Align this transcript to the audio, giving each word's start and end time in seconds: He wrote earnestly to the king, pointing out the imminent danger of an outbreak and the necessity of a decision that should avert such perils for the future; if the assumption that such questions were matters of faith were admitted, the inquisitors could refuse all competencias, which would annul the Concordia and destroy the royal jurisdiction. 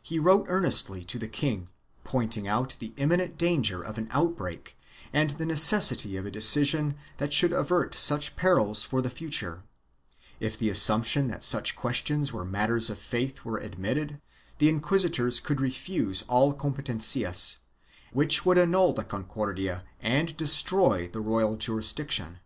He 0.00 0.20
wrote 0.20 0.46
earnestly 0.48 1.04
to 1.06 1.18
the 1.18 1.26
king, 1.26 1.68
pointing 2.04 2.46
out 2.46 2.76
the 2.78 2.94
imminent 2.96 3.36
danger 3.36 3.82
of 3.82 3.98
an 3.98 4.06
outbreak 4.12 4.76
and 5.12 5.30
the 5.30 5.44
necessity 5.46 6.16
of 6.16 6.24
a 6.24 6.30
decision 6.30 6.94
that 7.16 7.32
should 7.32 7.52
avert 7.52 7.92
such 7.96 8.36
perils 8.36 8.84
for 8.84 9.02
the 9.02 9.10
future; 9.10 9.64
if 10.38 10.56
the 10.56 10.68
assumption 10.70 11.26
that 11.26 11.42
such 11.42 11.74
questions 11.74 12.32
were 12.32 12.44
matters 12.44 12.88
of 12.88 13.00
faith 13.00 13.44
were 13.44 13.58
admitted, 13.58 14.20
the 14.58 14.68
inquisitors 14.68 15.40
could 15.40 15.60
refuse 15.60 16.22
all 16.28 16.54
competencias, 16.54 17.56
which 18.12 18.46
would 18.46 18.58
annul 18.58 18.92
the 18.92 19.02
Concordia 19.02 19.84
and 20.00 20.36
destroy 20.36 21.08
the 21.08 21.20
royal 21.20 21.56
jurisdiction. 21.56 22.38